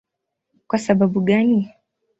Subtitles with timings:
[0.67, 1.73] Kwa sababu gani?